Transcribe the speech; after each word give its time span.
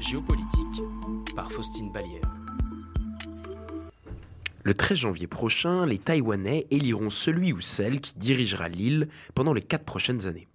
Géopolitique 0.00 0.82
par 1.34 1.50
Faustine. 1.50 1.92
Le 4.62 4.74
13 4.74 4.98
janvier 4.98 5.26
prochain, 5.26 5.86
les 5.86 5.98
Taïwanais 5.98 6.66
éliront 6.70 7.10
celui 7.10 7.52
ou 7.52 7.60
celle 7.60 8.00
qui 8.00 8.14
dirigera 8.16 8.68
l'île 8.68 9.08
pendant 9.34 9.52
les 9.52 9.62
quatre 9.62 9.84
prochaines 9.84 10.26
années. 10.26 10.46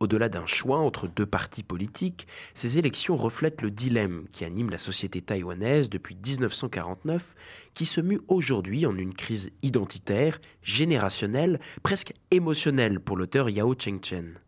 Au-delà 0.00 0.28
d'un 0.28 0.46
choix 0.46 0.78
entre 0.78 1.08
deux 1.08 1.26
partis 1.26 1.62
politiques, 1.62 2.26
ces 2.54 2.78
élections 2.78 3.16
reflètent 3.16 3.62
le 3.62 3.70
dilemme 3.70 4.26
qui 4.32 4.44
anime 4.44 4.70
la 4.70 4.78
société 4.78 5.20
taïwanaise 5.20 5.90
depuis 5.90 6.16
1949, 6.16 7.34
qui 7.74 7.86
se 7.86 8.00
mue 8.00 8.20
aujourd'hui 8.28 8.86
en 8.86 8.96
une 8.96 9.14
crise 9.14 9.50
identitaire, 9.62 10.40
générationnelle, 10.62 11.60
presque 11.82 12.14
émotionnelle 12.30 13.00
pour 13.00 13.16
l'auteur 13.16 13.50
Yao 13.50 13.74
Chengchen. 13.74 14.38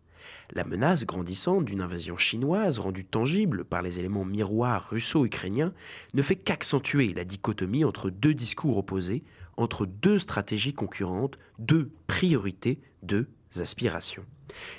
La 0.55 0.65
menace 0.65 1.05
grandissante 1.05 1.67
d'une 1.67 1.83
invasion 1.83 2.17
chinoise 2.17 2.79
rendue 2.79 3.05
tangible 3.05 3.65
par 3.65 3.83
les 3.83 3.99
éléments 3.99 4.25
miroirs 4.25 4.89
russo-ukrainiens 4.91 5.75
ne 6.15 6.23
fait 6.23 6.37
qu'accentuer 6.37 7.13
la 7.13 7.25
dichotomie 7.25 7.85
entre 7.85 8.09
deux 8.09 8.33
discours 8.33 8.79
opposés, 8.79 9.25
entre 9.59 9.85
deux 9.85 10.19
stratégies 10.19 10.73
concurrentes, 10.73 11.39
deux 11.59 11.91
priorités, 12.07 12.81
deux 13.03 13.29
aspirations. 13.57 14.25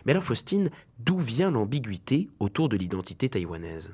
Mais 0.05 0.13
alors 0.13 0.23
Faustine, 0.23 0.71
d'où 0.97 1.19
vient 1.19 1.51
l'ambiguïté 1.51 2.29
autour 2.39 2.67
de 2.69 2.77
l'identité 2.77 3.29
taïwanaise? 3.29 3.93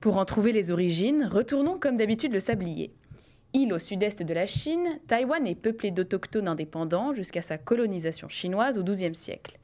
Pour 0.00 0.16
en 0.16 0.24
trouver 0.24 0.52
les 0.52 0.70
origines, 0.70 1.28
retournons 1.30 1.78
comme 1.78 1.96
d'habitude 1.96 2.32
le 2.32 2.40
sablier. 2.40 2.92
Île 3.52 3.72
au 3.72 3.78
sud-est 3.78 4.22
de 4.22 4.34
la 4.34 4.46
Chine, 4.46 5.00
Taïwan 5.08 5.46
est 5.46 5.54
peuplée 5.54 5.90
d'autochtones 5.90 6.48
indépendants 6.48 7.14
jusqu'à 7.14 7.42
sa 7.42 7.58
colonisation 7.58 8.28
chinoise 8.28 8.78
au 8.78 8.84
XIIe 8.84 9.14
siècle. 9.14 9.58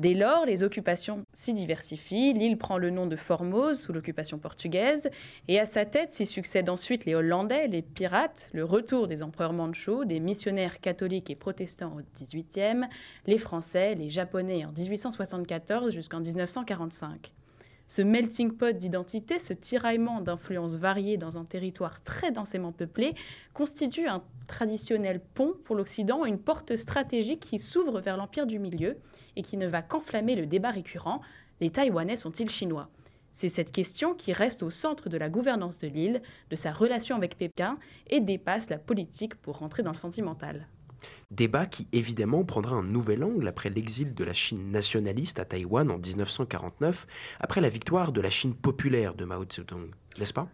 Dès 0.00 0.14
lors, 0.14 0.46
les 0.46 0.62
occupations 0.62 1.26
s'y 1.34 1.52
diversifient, 1.52 2.32
l'île 2.32 2.56
prend 2.56 2.78
le 2.78 2.88
nom 2.88 3.06
de 3.06 3.16
Formose 3.16 3.78
sous 3.78 3.92
l'occupation 3.92 4.38
portugaise, 4.38 5.10
et 5.46 5.60
à 5.60 5.66
sa 5.66 5.84
tête 5.84 6.14
s'y 6.14 6.24
succèdent 6.24 6.70
ensuite 6.70 7.04
les 7.04 7.14
Hollandais, 7.14 7.68
les 7.68 7.82
pirates, 7.82 8.48
le 8.54 8.64
retour 8.64 9.08
des 9.08 9.22
empereurs 9.22 9.52
mandchous, 9.52 10.06
des 10.06 10.18
missionnaires 10.18 10.80
catholiques 10.80 11.28
et 11.28 11.36
protestants 11.36 11.98
au 11.98 12.00
XVIIIe, 12.18 12.86
les 13.26 13.36
Français, 13.36 13.94
les 13.94 14.08
Japonais 14.08 14.64
en 14.64 14.72
1874 14.72 15.92
jusqu'en 15.92 16.20
1945. 16.20 17.34
Ce 17.90 18.02
melting 18.02 18.52
pot 18.52 18.76
d'identité, 18.76 19.40
ce 19.40 19.52
tiraillement 19.52 20.20
d'influences 20.20 20.76
variées 20.76 21.16
dans 21.16 21.38
un 21.38 21.44
territoire 21.44 22.00
très 22.04 22.30
densément 22.30 22.70
peuplé, 22.70 23.16
constitue 23.52 24.06
un 24.06 24.22
traditionnel 24.46 25.20
pont 25.34 25.54
pour 25.64 25.74
l'Occident, 25.74 26.24
une 26.24 26.38
porte 26.38 26.76
stratégique 26.76 27.40
qui 27.40 27.58
s'ouvre 27.58 27.98
vers 28.00 28.16
l'Empire 28.16 28.46
du 28.46 28.60
Milieu 28.60 28.96
et 29.34 29.42
qui 29.42 29.56
ne 29.56 29.66
va 29.66 29.82
qu'enflammer 29.82 30.36
le 30.36 30.46
débat 30.46 30.70
récurrent 30.70 31.20
les 31.60 31.70
Taïwanais 31.70 32.16
sont-ils 32.16 32.48
chinois? 32.48 32.90
C'est 33.32 33.48
cette 33.48 33.72
question 33.72 34.14
qui 34.14 34.32
reste 34.32 34.62
au 34.62 34.70
centre 34.70 35.08
de 35.08 35.18
la 35.18 35.28
gouvernance 35.28 35.78
de 35.78 35.88
l'île, 35.88 36.22
de 36.48 36.54
sa 36.54 36.70
relation 36.70 37.16
avec 37.16 37.36
Pékin 37.36 37.76
et 38.06 38.20
dépasse 38.20 38.70
la 38.70 38.78
politique 38.78 39.34
pour 39.34 39.58
rentrer 39.58 39.82
dans 39.82 39.90
le 39.90 39.96
sentimental. 39.96 40.68
Débat 41.30 41.66
qui 41.66 41.86
évidemment 41.92 42.44
prendra 42.44 42.74
un 42.74 42.82
nouvel 42.82 43.22
angle 43.22 43.46
après 43.46 43.70
l'exil 43.70 44.14
de 44.14 44.24
la 44.24 44.32
Chine 44.32 44.70
nationaliste 44.70 45.38
à 45.38 45.44
Taïwan 45.44 45.90
en 45.90 45.98
1949, 45.98 47.06
après 47.38 47.60
la 47.60 47.68
victoire 47.68 48.12
de 48.12 48.20
la 48.20 48.30
Chine 48.30 48.54
populaire 48.54 49.14
de 49.14 49.24
Mao 49.24 49.44
Zedong, 49.48 49.90
n'est-ce 50.18 50.32
pas? 50.32 50.48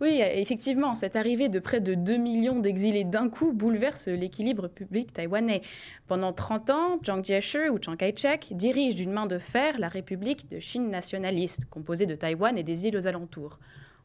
Oui, 0.00 0.20
effectivement, 0.22 0.94
cette 0.94 1.16
arrivée 1.16 1.48
de 1.48 1.58
près 1.58 1.80
de 1.80 1.94
2 1.94 2.18
millions 2.18 2.60
d'exilés 2.60 3.02
d'un 3.02 3.28
coup 3.28 3.52
bouleverse 3.52 4.06
l'équilibre 4.06 4.68
public 4.68 5.12
taïwanais. 5.12 5.62
Pendant 6.06 6.32
30 6.32 6.70
ans, 6.70 7.00
Chiang 7.02 7.20
Kai-shek 7.20 7.72
ou 7.72 7.78
Chiang 7.82 7.96
Kai-shek 7.96 8.48
dirige 8.52 8.94
d'une 8.94 9.10
main 9.10 9.26
de 9.26 9.38
fer 9.38 9.76
la 9.80 9.88
République 9.88 10.48
de 10.50 10.60
Chine 10.60 10.88
nationaliste, 10.88 11.64
composée 11.68 12.06
de 12.06 12.14
Taïwan 12.14 12.56
et 12.56 12.62
des 12.62 12.86
îles 12.86 12.96
aux 12.96 13.08
alentours. 13.08 13.58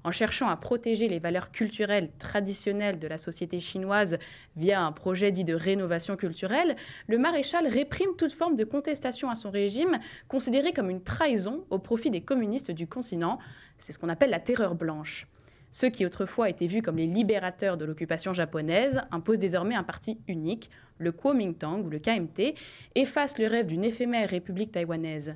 En 0.05 0.11
cherchant 0.11 0.49
à 0.49 0.57
protéger 0.57 1.07
les 1.07 1.19
valeurs 1.19 1.51
culturelles 1.51 2.09
traditionnelles 2.19 2.99
de 2.99 3.07
la 3.07 3.17
société 3.17 3.61
chinoise 3.61 4.17
via 4.57 4.81
un 4.81 4.91
projet 4.91 5.31
dit 5.31 5.45
de 5.45 5.53
rénovation 5.53 6.17
culturelle, 6.17 6.75
le 7.07 7.17
maréchal 7.17 7.67
réprime 7.67 8.15
toute 8.17 8.33
forme 8.33 8.55
de 8.55 8.65
contestation 8.65 9.29
à 9.29 9.35
son 9.35 9.49
régime, 9.49 9.99
considéré 10.27 10.73
comme 10.73 10.89
une 10.89 11.03
trahison 11.03 11.63
au 11.69 11.79
profit 11.79 12.09
des 12.09 12.21
communistes 12.21 12.71
du 12.71 12.85
continent. 12.85 13.39
C'est 13.77 13.93
ce 13.93 13.99
qu'on 13.99 14.09
appelle 14.09 14.31
la 14.31 14.39
terreur 14.39 14.75
blanche. 14.75 15.25
Ceux 15.71 15.89
qui 15.89 16.05
autrefois 16.05 16.49
étaient 16.49 16.67
vus 16.67 16.81
comme 16.81 16.97
les 16.97 17.07
libérateurs 17.07 17.77
de 17.77 17.85
l'occupation 17.85 18.33
japonaise 18.33 19.01
imposent 19.09 19.39
désormais 19.39 19.73
un 19.73 19.83
parti 19.83 20.19
unique, 20.27 20.69
le 20.99 21.11
Kuomintang 21.11 21.83
ou 21.83 21.89
le 21.89 21.97
KMT, 21.97 22.55
efface 22.93 23.39
le 23.39 23.47
rêve 23.47 23.65
d'une 23.65 23.83
éphémère 23.83 24.29
république 24.29 24.71
taïwanaise. 24.71 25.35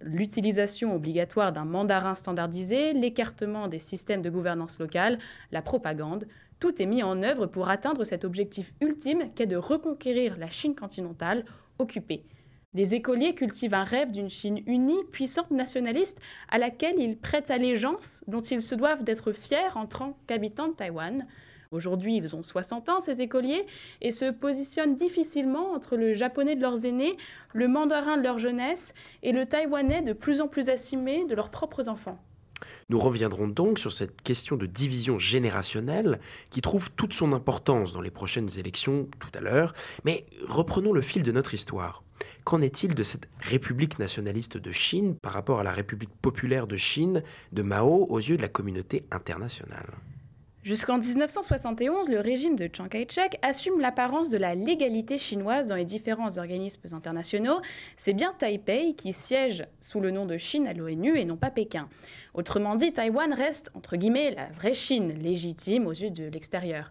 L'utilisation 0.00 0.94
obligatoire 0.94 1.52
d'un 1.52 1.64
mandarin 1.64 2.14
standardisé, 2.14 2.92
l'écartement 2.92 3.68
des 3.68 3.78
systèmes 3.78 4.22
de 4.22 4.30
gouvernance 4.30 4.78
locale, 4.78 5.18
la 5.52 5.62
propagande, 5.62 6.26
tout 6.58 6.82
est 6.82 6.86
mis 6.86 7.02
en 7.02 7.22
œuvre 7.22 7.46
pour 7.46 7.68
atteindre 7.68 8.04
cet 8.04 8.24
objectif 8.24 8.72
ultime 8.80 9.30
qu'est 9.34 9.46
de 9.46 9.56
reconquérir 9.56 10.36
la 10.36 10.50
Chine 10.50 10.74
continentale 10.74 11.44
occupée. 11.78 12.24
Les 12.74 12.94
écoliers 12.94 13.36
cultivent 13.36 13.74
un 13.74 13.84
rêve 13.84 14.10
d'une 14.10 14.28
Chine 14.28 14.60
unie, 14.66 15.04
puissante, 15.12 15.52
nationaliste, 15.52 16.20
à 16.48 16.58
laquelle 16.58 16.98
ils 16.98 17.16
prêtent 17.16 17.50
allégeance, 17.50 18.24
dont 18.26 18.40
ils 18.40 18.62
se 18.62 18.74
doivent 18.74 19.04
d'être 19.04 19.32
fiers 19.32 19.76
en 19.76 19.86
tant 19.86 20.18
qu'habitants 20.26 20.68
de 20.68 20.74
Taïwan. 20.74 21.26
Aujourd'hui, 21.74 22.16
ils 22.16 22.36
ont 22.36 22.42
60 22.42 22.88
ans, 22.88 23.00
ces 23.00 23.20
écoliers, 23.20 23.66
et 24.00 24.12
se 24.12 24.30
positionnent 24.30 24.94
difficilement 24.94 25.72
entre 25.72 25.96
le 25.96 26.14
japonais 26.14 26.54
de 26.54 26.60
leurs 26.60 26.86
aînés, 26.86 27.16
le 27.52 27.66
mandarin 27.66 28.16
de 28.16 28.22
leur 28.22 28.38
jeunesse 28.38 28.94
et 29.24 29.32
le 29.32 29.44
taïwanais 29.44 30.00
de 30.02 30.12
plus 30.12 30.40
en 30.40 30.46
plus 30.46 30.68
assimé 30.68 31.24
de 31.24 31.34
leurs 31.34 31.50
propres 31.50 31.88
enfants. 31.88 32.22
Nous 32.90 33.00
reviendrons 33.00 33.48
donc 33.48 33.80
sur 33.80 33.92
cette 33.92 34.22
question 34.22 34.56
de 34.56 34.66
division 34.66 35.18
générationnelle 35.18 36.20
qui 36.50 36.60
trouve 36.60 36.92
toute 36.92 37.12
son 37.12 37.32
importance 37.32 37.92
dans 37.92 38.00
les 38.00 38.12
prochaines 38.12 38.50
élections 38.56 39.08
tout 39.18 39.36
à 39.36 39.40
l'heure, 39.40 39.74
mais 40.04 40.26
reprenons 40.46 40.92
le 40.92 41.02
fil 41.02 41.24
de 41.24 41.32
notre 41.32 41.54
histoire. 41.54 42.04
Qu'en 42.44 42.62
est-il 42.62 42.94
de 42.94 43.02
cette 43.02 43.28
République 43.40 43.98
nationaliste 43.98 44.58
de 44.58 44.70
Chine 44.70 45.16
par 45.16 45.32
rapport 45.32 45.58
à 45.58 45.64
la 45.64 45.72
République 45.72 46.14
populaire 46.22 46.68
de 46.68 46.76
Chine 46.76 47.24
de 47.52 47.62
Mao 47.62 48.06
aux 48.08 48.18
yeux 48.18 48.36
de 48.36 48.42
la 48.42 48.48
communauté 48.48 49.06
internationale? 49.10 49.90
Jusqu'en 50.64 50.96
1971, 50.96 52.08
le 52.08 52.20
régime 52.20 52.56
de 52.56 52.70
Chiang 52.72 52.88
Kai-shek 52.88 53.38
assume 53.42 53.80
l'apparence 53.80 54.30
de 54.30 54.38
la 54.38 54.54
légalité 54.54 55.18
chinoise 55.18 55.66
dans 55.66 55.74
les 55.76 55.84
différents 55.84 56.38
organismes 56.38 56.94
internationaux. 56.94 57.60
C'est 57.98 58.14
bien 58.14 58.32
Taipei 58.38 58.94
qui 58.94 59.12
siège 59.12 59.66
sous 59.78 60.00
le 60.00 60.10
nom 60.10 60.24
de 60.24 60.38
Chine 60.38 60.66
à 60.66 60.72
l'ONU 60.72 61.18
et 61.18 61.26
non 61.26 61.36
pas 61.36 61.50
Pékin. 61.50 61.86
Autrement 62.32 62.76
dit, 62.76 62.94
Taïwan 62.94 63.34
reste, 63.34 63.72
entre 63.74 63.96
guillemets, 63.96 64.30
la 64.30 64.46
vraie 64.52 64.72
Chine, 64.72 65.12
légitime 65.12 65.86
aux 65.86 65.92
yeux 65.92 66.08
de 66.08 66.24
l'extérieur. 66.24 66.90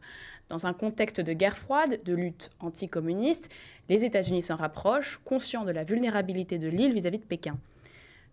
Dans 0.49 0.67
un 0.67 0.73
contexte 0.73 1.19
de 1.19 1.33
guerre 1.33 1.57
froide, 1.57 1.99
de 2.05 2.13
lutte 2.13 2.51
anticommuniste, 2.59 3.49
les 3.89 4.05
États-Unis 4.05 4.43
s'en 4.43 4.55
rapprochent, 4.55 5.19
conscients 5.25 5.65
de 5.65 5.71
la 5.71 5.83
vulnérabilité 5.83 6.59
de 6.59 6.67
l'île 6.67 6.93
vis-à-vis 6.93 7.17
de 7.17 7.25
Pékin. 7.25 7.57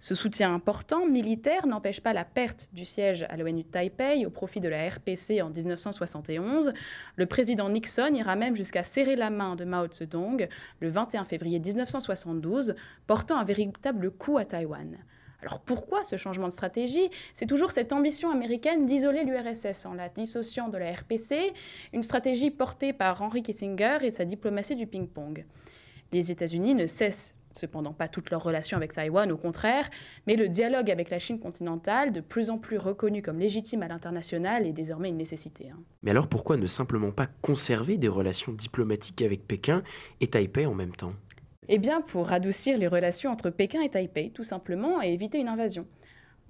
Ce 0.03 0.15
soutien 0.15 0.55
important 0.55 1.07
militaire 1.07 1.67
n'empêche 1.67 2.01
pas 2.01 2.15
la 2.15 2.25
perte 2.25 2.71
du 2.73 2.87
siège 2.87 3.27
à 3.29 3.37
l'ONU 3.37 3.65
de 3.65 3.69
Taipei 3.69 4.25
au 4.25 4.31
profit 4.31 4.59
de 4.61 4.69
la 4.69 4.89
RPC 4.89 5.43
en 5.43 5.51
1971. 5.51 6.73
Le 7.17 7.27
président 7.27 7.69
Nixon 7.69 8.15
ira 8.15 8.35
même 8.35 8.57
jusqu'à 8.57 8.83
serrer 8.83 9.15
la 9.15 9.29
main 9.29 9.57
de 9.57 9.67
Mao 9.67 9.87
Zedong 9.93 10.49
le 10.81 10.89
21 10.89 11.27
février 11.27 11.59
1972, 11.61 12.75
portant 13.07 13.37
un 13.37 13.45
véritable 13.45 14.11
coup 14.11 14.39
à 14.39 14.47
Taïwan. 14.47 14.97
Alors 15.43 15.61
pourquoi 15.61 16.03
ce 16.05 16.17
changement 16.17 16.49
de 16.49 16.55
stratégie? 16.55 17.11
C'est 17.35 17.47
toujours 17.47 17.71
cette 17.71 17.93
ambition 17.93 18.31
américaine 18.31 18.87
d'isoler 18.87 19.25
l'URSS 19.25 19.85
en 19.85 19.93
la 19.93 20.09
dissociant 20.09 20.69
de 20.69 20.79
la 20.79 20.93
RPC, 20.93 21.53
une 21.93 22.03
stratégie 22.03 22.51
portée 22.51 22.95
par 22.95 23.21
Henry 23.21 23.43
Kissinger 23.43 23.99
et 24.01 24.11
sa 24.11 24.25
diplomatie 24.25 24.77
du 24.77 24.87
ping-pong. 24.87 25.45
Les 26.13 26.31
États-Unis 26.31 26.75
ne 26.75 26.87
cessent 26.87 27.37
cependant 27.55 27.93
pas 27.93 28.09
toutes 28.09 28.31
leurs 28.31 28.43
relations 28.43 28.77
avec 28.77 28.93
Taïwan, 28.93 29.31
au 29.33 29.37
contraire, 29.37 29.89
mais 30.27 30.37
le 30.37 30.49
dialogue 30.49 30.91
avec 30.91 31.11
la 31.11 31.19
Chine 31.19 31.39
continentale, 31.39 32.13
de 32.13 32.21
plus 32.21 32.51
en 32.51 32.59
plus 32.59 32.79
reconnu 32.79 33.23
comme 33.23 33.39
légitime 33.39 33.83
à 33.83 33.89
l'international, 33.89 34.67
est 34.67 34.73
désormais 34.73 35.09
une 35.09 35.17
nécessité. 35.17 35.71
Hein. 35.71 35.79
Mais 36.03 36.11
alors 36.11 36.29
pourquoi 36.29 36.57
ne 36.57 36.67
simplement 36.67 37.11
pas 37.11 37.29
conserver 37.43 37.97
des 37.97 38.09
relations 38.09 38.53
diplomatiques 38.53 39.23
avec 39.23 39.47
Pékin 39.47 39.83
et 40.21 40.29
Taipei 40.29 40.67
en 40.67 40.75
même 40.75 40.95
temps? 40.95 41.13
Eh 41.69 41.79
bien 41.79 42.01
pour 42.01 42.33
adoucir 42.33 42.79
les 42.79 42.89
relations 42.89 43.31
entre 43.31 43.51
Pékin 43.51 43.81
et 43.81 43.91
Taipei, 43.91 44.31
tout 44.31 44.45
simplement, 44.45 45.03
et 45.03 45.13
éviter 45.13 45.39
une 45.39 45.49
invasion. 45.49 45.87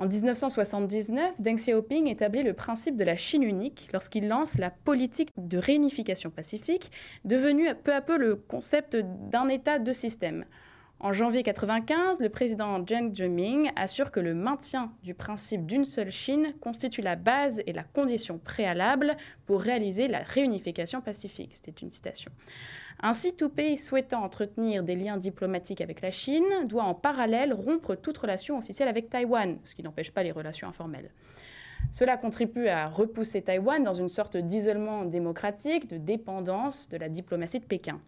En 0.00 0.08
1979, 0.08 1.34
Deng 1.40 1.56
Xiaoping 1.56 2.06
établit 2.06 2.42
le 2.42 2.54
principe 2.54 2.96
de 2.96 3.04
la 3.04 3.18
Chine 3.18 3.42
unique 3.42 3.86
lorsqu'il 3.92 4.28
lance 4.28 4.56
la 4.56 4.70
politique 4.70 5.28
de 5.36 5.58
réunification 5.58 6.30
pacifique, 6.30 6.90
devenue 7.26 7.68
peu 7.84 7.92
à 7.92 8.00
peu 8.00 8.16
le 8.16 8.34
concept 8.34 8.96
d'un 8.96 9.48
État 9.48 9.78
de 9.78 9.92
système. 9.92 10.46
En 11.02 11.14
janvier 11.14 11.40
1995, 11.40 12.20
le 12.20 12.28
président 12.28 12.86
Jiang 12.86 13.16
Zemin 13.16 13.70
assure 13.74 14.10
que 14.10 14.20
le 14.20 14.34
maintien 14.34 14.92
du 15.02 15.14
principe 15.14 15.64
d'une 15.64 15.86
seule 15.86 16.10
Chine 16.10 16.52
constitue 16.60 17.00
la 17.00 17.16
base 17.16 17.62
et 17.66 17.72
la 17.72 17.84
condition 17.84 18.36
préalable 18.36 19.16
pour 19.46 19.62
réaliser 19.62 20.08
la 20.08 20.18
réunification 20.18 21.00
pacifique. 21.00 21.52
C'était 21.54 21.80
une 21.80 21.90
citation. 21.90 22.30
Ainsi, 23.00 23.34
tout 23.34 23.48
pays 23.48 23.78
souhaitant 23.78 24.22
entretenir 24.22 24.82
des 24.82 24.94
liens 24.94 25.16
diplomatiques 25.16 25.80
avec 25.80 26.02
la 26.02 26.10
Chine 26.10 26.44
doit 26.66 26.84
en 26.84 26.92
parallèle 26.92 27.54
rompre 27.54 27.94
toute 27.94 28.18
relation 28.18 28.58
officielle 28.58 28.88
avec 28.88 29.08
Taïwan, 29.08 29.58
ce 29.64 29.74
qui 29.74 29.82
n'empêche 29.82 30.10
pas 30.10 30.22
les 30.22 30.32
relations 30.32 30.68
informelles. 30.68 31.10
Cela 31.90 32.18
contribue 32.18 32.68
à 32.68 32.88
repousser 32.88 33.40
Taïwan 33.40 33.82
dans 33.82 33.94
une 33.94 34.10
sorte 34.10 34.36
d'isolement 34.36 35.06
démocratique, 35.06 35.88
de 35.88 35.96
dépendance 35.96 36.90
de 36.90 36.98
la 36.98 37.08
diplomatie 37.08 37.58
de 37.58 37.64
Pékin. 37.64 38.02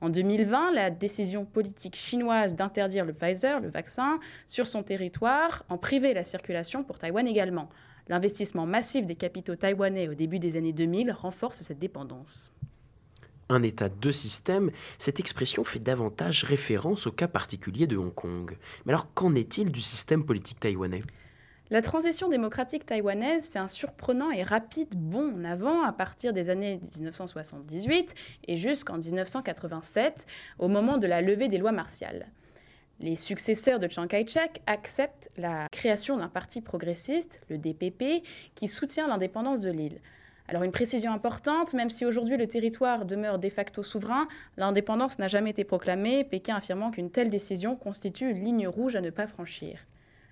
En 0.00 0.10
2020, 0.10 0.72
la 0.72 0.90
décision 0.90 1.44
politique 1.44 1.96
chinoise 1.96 2.54
d'interdire 2.54 3.04
le 3.04 3.12
Pfizer, 3.12 3.60
le 3.60 3.68
vaccin, 3.68 4.20
sur 4.46 4.68
son 4.68 4.84
territoire 4.84 5.64
en 5.68 5.76
priver 5.76 6.14
la 6.14 6.22
circulation 6.22 6.84
pour 6.84 6.98
Taïwan 6.98 7.26
également. 7.26 7.68
L'investissement 8.08 8.64
massif 8.64 9.06
des 9.06 9.16
capitaux 9.16 9.56
taïwanais 9.56 10.08
au 10.08 10.14
début 10.14 10.38
des 10.38 10.56
années 10.56 10.72
2000 10.72 11.12
renforce 11.12 11.62
cette 11.62 11.80
dépendance. 11.80 12.52
Un 13.50 13.62
État, 13.62 13.88
deux 13.88 14.12
systèmes, 14.12 14.70
cette 14.98 15.20
expression 15.20 15.64
fait 15.64 15.78
davantage 15.78 16.44
référence 16.44 17.06
au 17.06 17.12
cas 17.12 17.28
particulier 17.28 17.86
de 17.86 17.96
Hong 17.96 18.14
Kong. 18.14 18.56
Mais 18.84 18.92
alors 18.92 19.12
qu'en 19.14 19.34
est-il 19.34 19.72
du 19.72 19.80
système 19.80 20.24
politique 20.24 20.60
taïwanais? 20.60 21.02
La 21.70 21.82
transition 21.82 22.28
démocratique 22.28 22.86
taïwanaise 22.86 23.50
fait 23.50 23.58
un 23.58 23.68
surprenant 23.68 24.30
et 24.30 24.42
rapide 24.42 24.94
bond 24.94 25.34
en 25.36 25.44
avant 25.44 25.82
à 25.82 25.92
partir 25.92 26.32
des 26.32 26.48
années 26.48 26.80
1978 26.96 28.14
et 28.46 28.56
jusqu'en 28.56 28.96
1987, 28.96 30.26
au 30.58 30.68
moment 30.68 30.96
de 30.96 31.06
la 31.06 31.20
levée 31.20 31.48
des 31.48 31.58
lois 31.58 31.72
martiales. 31.72 32.28
Les 33.00 33.16
successeurs 33.16 33.78
de 33.78 33.86
Chiang 33.86 34.08
Kai-shek 34.08 34.62
acceptent 34.66 35.28
la 35.36 35.68
création 35.70 36.16
d'un 36.16 36.28
parti 36.28 36.62
progressiste, 36.62 37.42
le 37.48 37.58
DPP, 37.58 38.24
qui 38.54 38.66
soutient 38.66 39.06
l'indépendance 39.06 39.60
de 39.60 39.70
l'île. 39.70 40.00
Alors 40.48 40.62
une 40.62 40.72
précision 40.72 41.12
importante, 41.12 41.74
même 41.74 41.90
si 41.90 42.06
aujourd'hui 42.06 42.38
le 42.38 42.46
territoire 42.46 43.04
demeure 43.04 43.38
de 43.38 43.50
facto 43.50 43.82
souverain, 43.82 44.26
l'indépendance 44.56 45.18
n'a 45.18 45.28
jamais 45.28 45.50
été 45.50 45.64
proclamée, 45.64 46.24
Pékin 46.24 46.56
affirmant 46.56 46.90
qu'une 46.90 47.10
telle 47.10 47.28
décision 47.28 47.76
constitue 47.76 48.30
une 48.30 48.42
ligne 48.42 48.66
rouge 48.66 48.96
à 48.96 49.02
ne 49.02 49.10
pas 49.10 49.26
franchir. 49.26 49.78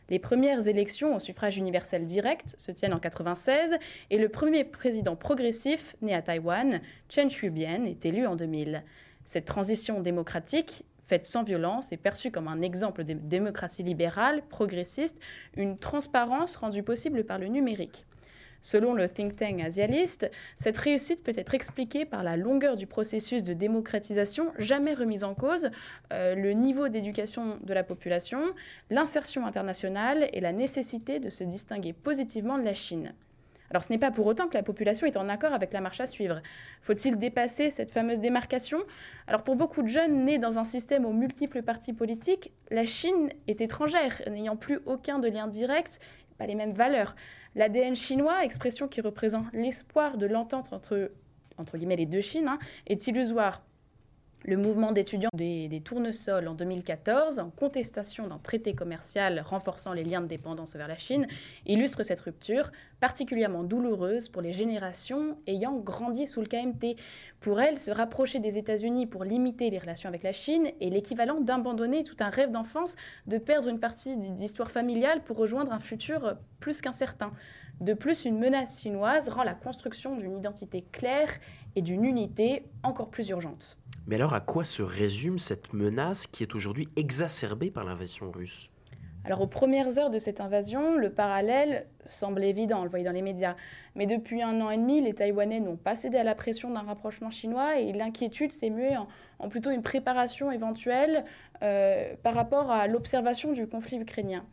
Les 0.09 0.21
premières 0.21 0.69
élections 0.69 1.17
au 1.17 1.19
suffrage 1.19 1.59
universel 1.59 2.07
direct 2.07 2.55
se 2.59 2.71
tiennent 2.71 2.93
en 2.93 3.03
1996 3.03 3.75
et 4.11 4.19
le 4.19 4.29
premier 4.29 4.63
président 4.63 5.17
progressif 5.17 5.97
né 6.01 6.15
à 6.15 6.23
Taïwan, 6.23 6.81
Chen 7.09 7.29
Shui-bian, 7.29 7.85
est 7.85 8.07
élu 8.07 8.25
en 8.25 8.37
2000. 8.37 8.85
Cette 9.25 9.47
transition 9.47 10.01
démocratique, 10.01 10.85
faite 11.09 11.27
sans 11.27 11.43
violence, 11.43 11.91
est 11.91 11.97
perçue 11.97 12.31
comme 12.31 12.47
un 12.47 12.63
exemple 12.63 13.03
de 13.03 13.15
démocratie 13.15 13.83
libérale, 13.83 14.43
progressiste, 14.49 15.19
une 15.57 15.77
transparence 15.77 16.55
rendue 16.55 16.85
possible 16.85 17.25
par 17.25 17.39
le 17.39 17.49
numérique. 17.49 18.07
Selon 18.67 18.95
le 18.95 19.09
think 19.09 19.37
tank 19.37 19.61
asialiste, 19.61 20.29
cette 20.57 20.77
réussite 20.77 21.23
peut 21.23 21.33
être 21.37 21.55
expliquée 21.55 22.05
par 22.05 22.25
la 22.25 22.37
longueur 22.37 22.75
du 22.75 22.89
processus 22.89 23.45
de 23.45 23.53
démocratisation 23.53 24.53
jamais 24.59 24.93
remise 24.93 25.23
en 25.23 25.35
cause, 25.35 25.71
euh, 26.13 26.35
le 26.35 26.51
niveau 26.51 26.89
d'éducation 26.89 27.61
de 27.63 27.73
la 27.73 27.85
population, 27.85 28.41
l'insertion 28.91 29.47
internationale 29.47 30.29
et 30.33 30.41
la 30.41 30.51
nécessité 30.51 31.21
de 31.21 31.31
se 31.31 31.45
distinguer 31.45 31.93
positivement 31.93 32.59
de 32.59 32.65
la 32.65 32.75
Chine. 32.75 33.15
Alors 33.71 33.85
ce 33.85 33.93
n'est 33.93 33.99
pas 33.99 34.11
pour 34.11 34.27
autant 34.27 34.49
que 34.49 34.55
la 34.55 34.65
population 34.65 35.07
est 35.07 35.17
en 35.17 35.29
accord 35.29 35.53
avec 35.53 35.73
la 35.73 35.81
marche 35.81 36.01
à 36.01 36.09
suivre. 36.09 36.43
Faut-il 36.83 37.19
dépasser 37.19 37.71
cette 37.71 37.93
fameuse 37.93 38.19
démarcation? 38.19 38.79
Alors 39.29 39.45
pour 39.45 39.55
beaucoup 39.55 39.83
de 39.83 39.89
jeunes 39.89 40.25
nés 40.25 40.39
dans 40.39 40.59
un 40.59 40.65
système 40.65 41.05
aux 41.05 41.13
multiples 41.13 41.63
partis 41.63 41.93
politiques, 41.93 42.51
la 42.73 42.85
Chine 42.85 43.29
est 43.47 43.61
étrangère, 43.61 44.23
n'ayant 44.29 44.57
plus 44.57 44.81
aucun 44.87 45.21
de 45.21 45.29
lien 45.29 45.47
direct, 45.47 46.01
pas 46.37 46.47
les 46.47 46.55
mêmes 46.55 46.75
valeurs. 46.75 47.15
L'ADN 47.57 47.97
chinois, 47.97 48.45
expression 48.45 48.87
qui 48.87 49.01
représente 49.01 49.47
l'espoir 49.55 50.19
de 50.19 50.27
l'entente 50.27 50.75
entre, 50.75 51.11
entre 51.57 51.79
guillemets, 51.79 51.97
les 51.97 52.07
deux 52.07 52.21
Chines, 52.21 52.49
hein, 52.49 52.59
est 52.87 53.07
illusoire. 53.07 53.63
Le 54.49 54.57
mouvement 54.57 54.93
d'étudiants 54.93 55.31
des, 55.35 55.83
tournesols 55.85 56.47
en 56.47 56.55
2014, 56.55 57.41
en 57.41 57.51
contestation 57.51 58.29
d'un 58.29 58.39
traité 58.39 58.75
commercial 58.75 59.41
renforçant 59.45 59.93
les 59.93 60.05
liens 60.05 60.21
de 60.21 60.29
dépendance 60.29 60.77
vers 60.77 60.87
la 60.87 60.97
Chine, 60.97 61.27
illustre 61.67 62.05
cette 62.05 62.21
rupture, 62.21 62.71
particulièrement 63.01 63.65
douloureuse 63.65 64.29
pour 64.29 64.43
les 64.43 64.53
générations 64.53 65.37
ayant 65.49 65.75
grandi 65.75 66.29
sous 66.29 66.41
le 66.41 66.47
KMT. 66.47 66.97
Pour 67.41 67.61
elles, 67.61 67.81
se 67.81 67.91
rapprocher 67.91 68.39
des 68.39 68.57
États-Unis 68.57 69.07
pour 69.07 69.25
limiter 69.25 69.69
les 69.69 69.81
relations 69.81 70.09
avec 70.09 70.23
la 70.23 70.33
Chine 70.33 70.71
est 70.81 70.91
l'équivalent 70.91 71.41
d'abandonner 71.41 72.05
tout 72.05 72.17
un 72.21 72.31
rêve 72.31 72.53
d'enfance, 72.53 72.95
de 73.27 73.39
perdre 73.39 73.69
une 73.69 73.81
partie 73.81 74.17
d'histoire 74.17 74.71
familiale 74.71 75.25
pour 75.25 75.39
rejoindre 75.39 75.73
un 75.73 75.81
futur 75.81 76.37
plus 76.61 76.81
qu'incertain. 76.81 77.33
De 77.81 77.95
plus, 77.95 78.25
une 78.25 78.39
menace 78.39 78.81
chinoise 78.81 79.29
rend 79.29 79.43
la 79.43 79.55
construction 79.55 80.17
d'une 80.17 80.37
identité 80.37 80.85
claire 80.93 81.31
et 81.75 81.83
d'une 81.83 82.05
unité 82.05 82.65
encore 82.85 83.11
plus 83.11 83.29
urgente. 83.31 83.77
Mais 84.07 84.17
alors 84.17 84.35
à 84.35 84.41
quoi 84.41 84.65
se 84.65 84.83
résume 84.83 85.39
cette 85.39 85.73
menace 85.73 86.29
qui 86.29 86.45
est 86.45 86.55
aujourd'hui 86.55 86.89
exacerbée 86.95 87.71
par 87.71 87.85
l'invasion 87.85 88.31
russe? 88.31 88.71
Alors 89.25 89.41
aux 89.41 89.49
premières 89.49 89.99
heures 89.99 90.11
de 90.11 90.21
cette 90.21 90.41
invasion, 90.41 90.97
le 90.97 91.11
parallèle 91.11 91.87
semble 92.05 92.45
évident, 92.45 92.83
on 92.83 92.85
le 92.85 92.91
voyait 92.91 93.05
dans 93.05 93.11
les 93.11 93.23
médias. 93.23 93.57
Mais 93.97 94.07
depuis 94.07 94.41
un 94.41 94.61
an 94.61 94.71
et 94.71 94.77
demi, 94.77 95.01
les 95.01 95.15
Taïwanais 95.15 95.59
n'ont 95.59 95.77
pas 95.77 95.97
cédé 95.97 96.17
à 96.17 96.23
la 96.23 96.37
pression 96.37 96.71
d'un 96.71 96.83
rapprochement 96.83 97.33
chinois 97.33 97.81
et 97.81 97.93
l'inquiétude 97.93 98.53
s'est 98.53 98.71
muée 98.71 98.97
en, 99.41 99.49
plutôt 99.49 99.73
une 99.73 99.83
préparation 99.83 100.53
éventuelle 100.53 101.25
euh, 101.63 102.15
par 102.23 102.35
rapport 102.35 102.71
à 102.71 102.87
l'observation 102.87 103.53
du 103.53 103.67
conflit 103.67 103.97
ukrainien. 103.97 104.45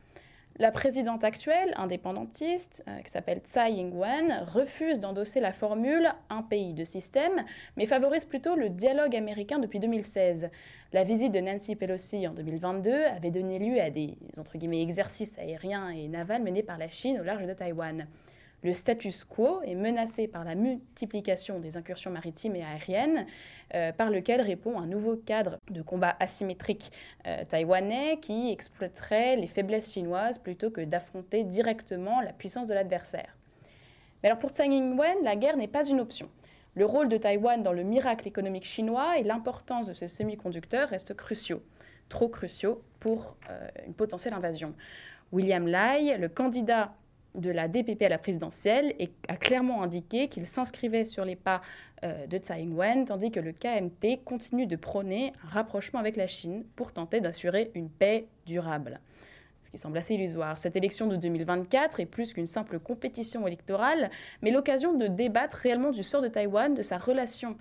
La 0.60 0.70
présidente 0.70 1.24
actuelle, 1.24 1.74
indépendantiste, 1.78 2.84
euh, 2.88 3.00
qui 3.02 3.10
s'appelle 3.10 3.40
Tsai 3.40 3.72
Ing-wen, 3.72 4.46
refuse 4.54 5.00
d'endosser 5.00 5.40
la 5.40 5.52
formule 5.52 6.14
un 6.30 6.44
pays 6.44 6.76
de 6.76 6.84
système, 6.84 7.44
mais 7.76 7.88
favorise 7.88 8.24
plutôt 8.24 8.56
le 8.56 8.70
dialogue 8.70 9.16
américain 9.16 9.58
depuis 9.58 9.80
2016. 9.80 10.52
La 10.92 11.04
visite 11.04 11.32
de 11.32 11.40
Nancy 11.40 11.76
Pelosi 11.76 12.28
en 12.28 12.34
2022 12.34 12.94
avait 12.94 13.32
donné 13.32 13.58
lieu 13.58 13.82
à 13.82 13.90
des 13.90 14.16
exercices 14.80 15.40
aériens 15.40 15.90
et 15.90 16.08
navals 16.08 16.44
menés 16.44 16.62
par 16.62 16.78
la 16.78 16.88
Chine 16.88 17.20
au 17.20 17.24
large 17.24 17.48
de 17.48 17.54
Taïwan. 17.54 18.06
Le 18.64 18.74
status 18.74 19.26
quo 19.26 19.62
est 19.64 19.76
menacé 19.76 20.28
par 20.28 20.46
la 20.46 20.56
multiplication 20.56 21.60
des 21.60 21.76
incursions 21.76 22.12
maritimes 22.12 22.56
et 22.56 22.64
aériennes, 22.64 23.26
euh, 23.76 23.92
par 23.92 24.10
lequel 24.10 24.40
répond 24.40 24.80
un 24.80 24.88
nouveau 24.88 25.18
cadre 25.18 25.60
de 25.70 25.82
combat 25.82 26.16
asymétrique 26.22 26.90
euh, 27.28 27.44
taïwanais 27.44 28.20
qui 28.22 28.52
exploiterait 28.52 29.36
les 29.36 29.48
faiblesses 29.48 29.92
chinoises 29.92 30.40
plutôt 30.40 30.72
que 30.72 30.80
d'affronter 30.80 31.44
directement 31.44 32.22
la 32.22 32.32
puissance 32.32 32.68
de 32.68 32.74
l'adversaire. 32.74 33.36
Mais 34.22 34.30
alors 34.30 34.40
pour 34.40 34.52
Tsai 34.52 34.66
Ing-wen, 34.68 35.18
la 35.24 35.36
guerre 35.36 35.58
n'est 35.58 35.68
pas 35.68 35.86
une 35.86 36.00
option. 36.00 36.30
Le 36.76 36.86
rôle 36.86 37.10
de 37.10 37.18
Taïwan 37.18 37.62
dans 37.62 37.74
le 37.74 37.84
miracle 37.84 38.30
économique 38.30 38.66
chinois 38.66 39.18
et 39.18 39.24
l'importance 39.24 39.88
de 39.88 39.94
ce 39.94 40.08
semi-conducteur 40.08 40.88
restent 40.88 41.14
cruciaux, 41.14 41.62
trop 42.08 42.30
cruciaux 42.30 42.82
pour 43.02 43.36
euh, 43.50 43.68
une 43.86 43.94
potentielle 43.94 44.34
invasion. 44.34 44.74
William 45.34 45.68
Lai, 45.68 46.18
le 46.18 46.30
candidat 46.30 46.94
de 47.36 47.50
la 47.50 47.68
DPP 47.68 48.04
à 48.04 48.10
la 48.10 48.18
présidentielle 48.18 48.94
et 49.00 49.10
a 49.28 49.36
clairement 49.36 49.82
indiqué 49.82 50.28
qu'il 50.28 50.46
s'inscrivait 50.48 51.06
sur 51.06 51.26
les 51.26 51.36
pas 51.36 51.62
euh, 52.04 52.28
de 52.28 52.38
Tsai 52.38 52.62
Ing-wen, 52.62 53.06
tandis 53.06 53.32
que 53.32 53.40
le 53.40 53.52
KMT 53.52 54.24
continue 54.24 54.68
de 54.68 54.76
prôner 54.76 55.34
un 55.46 55.50
rapprochement 55.50 56.00
avec 56.00 56.16
la 56.16 56.28
Chine 56.28 56.64
pour 56.76 56.92
tenter 56.92 57.22
d'assurer 57.22 57.72
une 57.76 57.90
paix 57.90 58.28
durable 58.46 59.00
ce 59.64 59.72
qui 59.72 59.78
semble 59.78 59.98
assez 59.98 60.16
illusoire. 60.16 60.58
Cette 60.58 60.76
élection 60.76 61.08
de 61.08 61.16
2024 61.16 62.02
est 62.02 62.06
plus 62.06 62.34
qu'une 62.34 62.46
simple 62.46 62.80
compétition 62.80 63.48
électorale, 63.48 64.12
mais 64.42 64.52
l'occasion 64.52 64.94
de 64.94 65.08
débattre 65.08 65.58
réellement 65.58 65.92
du 65.92 66.04
sort 66.04 66.22
de 66.22 66.28
Taïwan, 66.28 66.76
de 66.76 66.82
sa 66.82 66.98
relation 66.98 67.56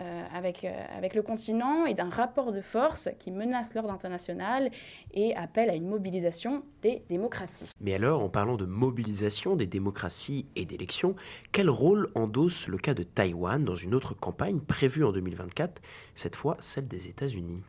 euh, 0.00 0.24
avec, 0.32 0.62
euh, 0.62 0.84
avec 0.96 1.16
le 1.16 1.22
continent 1.22 1.84
et 1.84 1.94
d'un 1.94 2.08
rapport 2.08 2.52
de 2.52 2.60
force 2.60 3.08
qui 3.18 3.32
menace 3.32 3.74
l'ordre 3.74 3.90
international 3.90 4.70
et 5.12 5.34
appelle 5.34 5.70
à 5.70 5.74
une 5.74 5.88
mobilisation 5.88 6.62
des 6.82 7.02
démocraties. 7.08 7.72
Mais 7.80 7.94
alors, 7.94 8.22
en 8.22 8.28
parlant 8.28 8.56
de 8.56 8.64
mobilisation 8.64 9.56
des 9.56 9.66
démocraties 9.66 10.46
et 10.54 10.64
d'élections, 10.64 11.16
quel 11.50 11.68
rôle 11.68 12.12
endosse 12.14 12.68
le 12.68 12.78
cas 12.78 12.94
de 12.94 13.02
Taïwan 13.02 13.64
dans 13.64 13.74
une 13.74 13.92
autre 13.92 14.14
campagne 14.14 14.60
prévue 14.60 15.04
en 15.04 15.10
2024, 15.10 15.82
cette 16.14 16.36
fois 16.36 16.56
celle 16.60 16.86
des 16.86 17.08
États-Unis? 17.08 17.60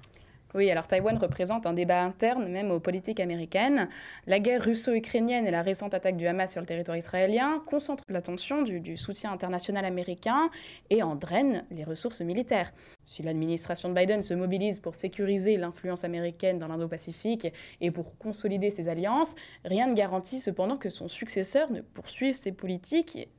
Oui, 0.56 0.72
alors 0.72 0.88
Taïwan 0.88 1.16
représente 1.18 1.68
un 1.68 1.74
débat 1.74 2.02
interne 2.02 2.48
même 2.48 2.72
aux 2.72 2.80
politiques 2.80 3.20
américaines. 3.20 3.88
La 4.26 4.40
guerre 4.40 4.64
russo-ukrainienne 4.64 5.46
et 5.46 5.52
la 5.52 5.62
récente 5.62 5.94
attaque 5.94 6.18
du 6.18 6.26
Hamas 6.26 6.52
sur 6.52 6.60
le 6.60 6.66
territoire 6.66 6.98
israélien 6.98 7.62
concentrent 7.68 8.04
l'attention 8.10 8.64
du, 8.64 8.98
soutien 8.98 9.32
international 9.32 9.86
américain 9.86 10.50
et 10.90 11.04
en 11.04 11.16
drainent 11.16 11.66
les 11.70 11.84
ressources 11.84 12.22
militaires. 12.22 12.72
Si 13.06 13.22
l'administration 13.22 13.90
de 13.90 13.94
Biden 13.94 14.24
se 14.24 14.34
mobilise 14.34 14.80
pour 14.80 14.96
sécuriser 14.96 15.56
l'influence 15.56 16.04
américaine 16.04 16.58
dans 16.58 16.68
l'Indo-Pacifique 16.68 17.48
et 17.80 17.92
pour 17.92 18.18
consolider 18.18 18.72
ses 18.72 18.88
alliances, 18.88 19.36
rien 19.66 19.86
ne 19.86 19.94
garantit 19.94 20.40
cependant 20.40 20.78
que 20.78 20.90
son 20.90 21.08
successeur 21.08 21.72
ne 21.72 21.82
poursuive 21.82 22.34
ses 22.34 22.52
politiques 22.52 23.30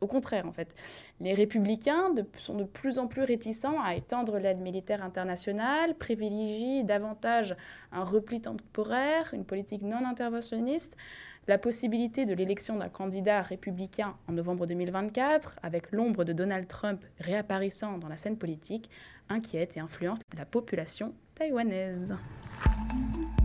Au 0.00 0.06
contraire, 0.06 0.46
en 0.46 0.52
fait, 0.52 0.74
les 1.20 1.34
républicains 1.34 2.14
sont 2.38 2.54
de 2.54 2.64
plus 2.64 2.98
en 2.98 3.08
plus 3.08 3.22
réticents 3.22 3.80
à 3.82 3.96
étendre 3.96 4.38
l'aide 4.38 4.60
militaire 4.60 5.02
internationale, 5.02 5.96
privilégient 5.96 6.84
davantage 6.84 7.56
un 7.90 8.04
repli 8.04 8.40
temporaire, 8.40 9.30
une 9.32 9.44
politique 9.44 9.82
non 9.82 10.04
interventionniste, 10.06 10.96
la 11.48 11.58
possibilité 11.58 12.26
de 12.26 12.34
l'élection 12.34 12.76
d'un 12.76 12.90
candidat 12.90 13.42
républicain 13.42 14.14
en 14.28 14.32
novembre 14.32 14.66
2024, 14.66 15.58
avec 15.62 15.90
l'ombre 15.92 16.24
de 16.24 16.32
Donald 16.32 16.68
Trump 16.68 17.02
réapparaissant 17.18 17.98
dans 17.98 18.08
la 18.08 18.16
scène 18.16 18.36
politique, 18.36 18.90
inquiète 19.28 19.76
et 19.76 19.80
influence 19.80 20.18
la 20.36 20.44
population 20.44 21.14
taïwanaise. 21.34 22.14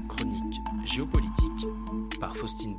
Chronique 0.10 0.60
géopolitique 0.86 1.68
par 2.20 2.36
Faustine. 2.36 2.76